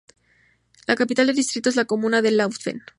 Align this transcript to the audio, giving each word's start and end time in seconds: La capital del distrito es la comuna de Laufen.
La 0.87 0.95
capital 0.95 1.27
del 1.27 1.35
distrito 1.35 1.69
es 1.69 1.75
la 1.75 1.85
comuna 1.85 2.23
de 2.23 2.31
Laufen. 2.31 2.81